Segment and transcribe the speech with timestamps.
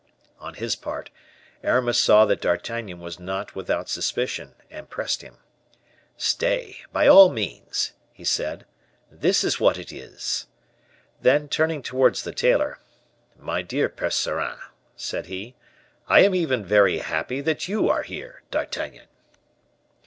[0.39, 1.11] On his part,
[1.63, 5.37] Aramis saw that D'Artagnan was not without suspicion, and pressed him.
[6.17, 8.65] "Stay, by all means," he said,
[9.11, 10.47] "this is what it is."
[11.21, 12.79] Then turning towards the tailor,
[13.37, 14.57] "My dear Percerin,"
[14.95, 15.53] said he,
[16.07, 19.05] "I am even very happy that you are here, D'Artagnan."